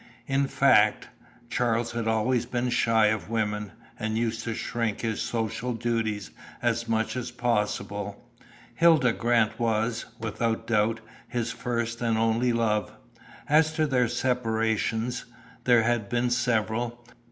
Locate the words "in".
0.25-0.47